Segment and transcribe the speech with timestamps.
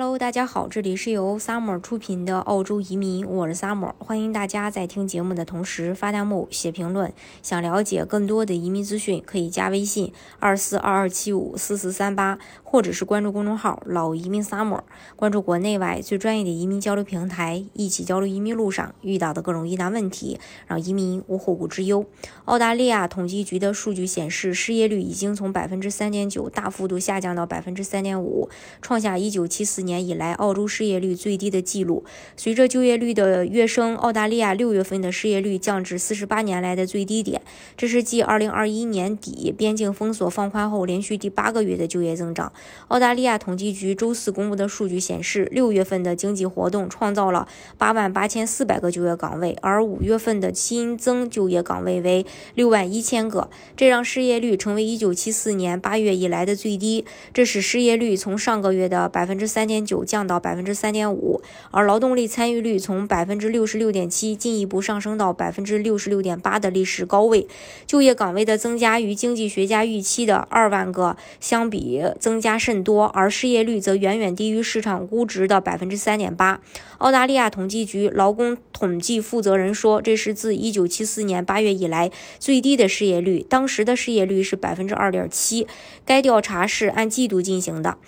[0.00, 7.12] Hello，大家好，这里是由 Summer 出品的澳洲移民，我是 Summer，欢迎大家在听节目的同时发弹幕、写评论。
[7.42, 14.82] 想了解更多的移民资讯，可以加微信二四二二七五四四三八，或者是关注公众号老移民 Summer，
[15.16, 20.38] 关注国内外最专业的移民交流平台，一起交流移民路上遇到的各种疑难问题，
[20.68, 22.06] 让移民无后顾之忧。
[22.44, 28.48] 澳大利亚统计局的数据显示，失业率已经从百分之三点九大幅度下降到百分之三点五，
[28.80, 29.87] 创下一九七四。
[29.88, 32.04] 年以来，澳洲失业率最低的记录。
[32.36, 37.40] 随着就业率的跃升，澳大利亚六月份的失业率降至四十八年来的最低点，
[37.74, 42.52] 这是继二零二一年底边境封锁放宽后连续第八个月的就业增长。
[42.88, 47.48] 澳大利亚统计局周四公布的数据显示，六月份的经济活动创造了
[47.78, 57.06] 八万八千四百个就业岗位，而五月份的新增就业岗位为六万一千个，这让失业率成为一九七四年八月以来的最低。
[57.32, 59.77] 这使失业率从上个月的百分之三点。
[59.84, 67.46] 九降到百分之三点五，而劳动力参与率从百分之六十六点七进一步上升到百分之六十六点八的历史高位。
[67.86, 76.60] 就业岗位的增加与经济学家预期的二万个相比增加甚多，而失业率则远远低于市场估值的百分之三点八。
[76.98, 85.66] 澳大利亚统计局劳工统计负责人说，这是自一九七四年八月以来最低的失业率，当时的失业率是百分之二点七。
[86.04, 87.98] 该调查是按季度进行的。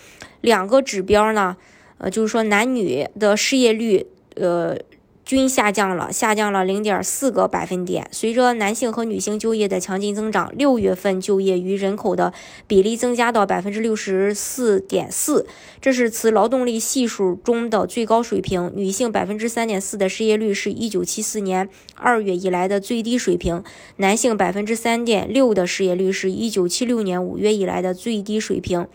[0.40, 1.56] 两个指标呢，
[1.98, 4.76] 呃，就是说男女的失业率，呃，
[5.22, 8.08] 均下降了，下降了零点四个百分点。
[8.10, 12.32] 随着男性和女性就业的强劲增长，六月份就业与人口的
[12.66, 15.46] 比例增加到百分之六十四点四，
[15.80, 18.72] 这是此劳动力系数中的最高水平。
[18.74, 23.62] 女性百分之三点四的失业率是一九七四年二月以来的最低水平，
[23.98, 28.88] 男性百分之三点六的失业率是一九七六年五月以来的最低水平。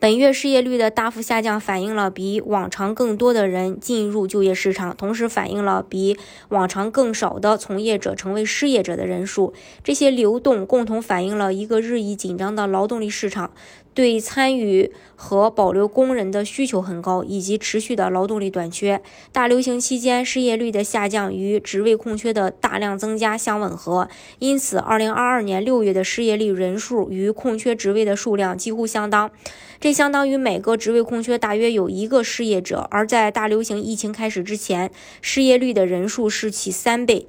[0.00, 6.16] 本月失业率的大幅下降，反映了比往常更多的人进入就业市场，同时反映了比
[6.48, 9.52] 往常更少的从业者成为失业者的人数。
[9.84, 13.52] 这些流动共同反映了一个日益紧张的劳动力市场。
[13.92, 19.02] 对参与和保留工人的需求很高，以及持续的劳动力短缺。
[19.32, 24.08] 大流行期间失业率的下降与职位空缺的大量增加相吻合，
[24.38, 29.32] 因此，2022年6月的失业率人数与空缺职位的数量几乎相当。
[29.80, 32.86] 这相当于每个职位空缺大约有一个失业者。
[32.90, 34.90] 而在大流行疫情开始之前，
[35.22, 37.26] 失业率的人数是其三倍。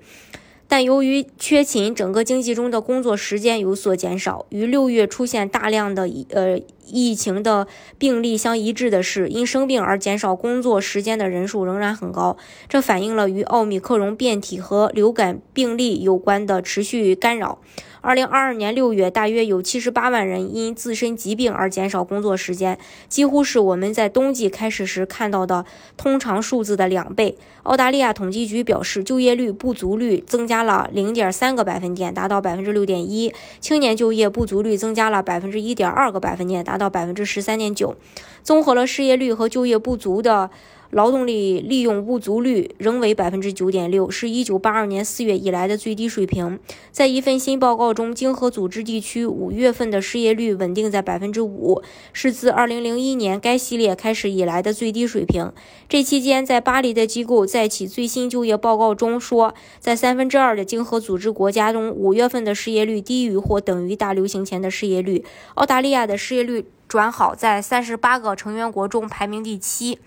[0.68, 4.46] 但由于缺勤，整个经济中的工作时间有所减少。
[4.50, 7.68] 与六月出现大量的呃疫情的
[7.98, 12.38] 病例相一致的是，因生病而减少工作时间的人数仍然很高。
[12.70, 17.60] 这反映了与奥密克戎变体和流感病例有关的持续干扰。
[18.04, 25.64] 二零二二年六月，大约有七十八万人因自身疾病而减少工作时间，几乎是我们在冬季开始时看到的
[25.98, 27.38] 通常数字的两倍。
[27.62, 37.96] 澳大利亚统计局表示，就业率不足率增加了零点三个百分点，达到百分之六点一；青年就业不足率增加了百分之一点二个百分点，达到百分之十三点九。
[38.42, 40.50] 综合了失业率和就业不足的。
[40.92, 46.60] 劳动力利用不足率仍为百分之九点六，是一九八二年四月以来的最低水平。
[46.92, 51.82] 在一份新报告中，经合组织地区五月份的失业率稳定在百分之五，
[52.12, 55.54] 是自二零零一年该系列开始以来的最低水平。
[55.88, 65.24] 这期间，在巴黎的机构在其最新就业报告中说，在三分之二的经合组织国家中，五月份的失业率低于或等于大流行前的失业率。
[65.56, 70.00] 澳大利亚的失业率转好，在三十八个成员国中排名第七。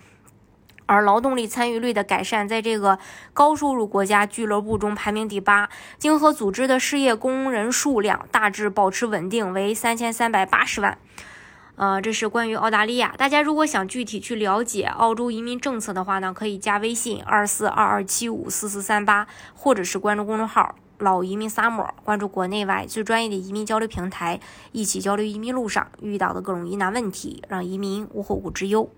[0.85, 2.99] 而劳动力参与率的改善，在这个
[3.33, 5.69] 高收入国家俱乐部中排名第八。
[5.97, 10.97] 经合组织的失业工人数量大致保持稳定，为三千三百八十万。
[11.75, 13.13] 呃，这是关于澳大利亚。
[13.17, 24.39] 大家如果想具体去了解澳洲移民政策的话呢，可以加微信二四二二七五四四三八，或者是关注公众号“老移民 summer”，关注国内外最专业的移民交流平台，
[24.71, 28.89] 一起交流移民路上遇到的各种疑难问题，让移民无后顾之忧。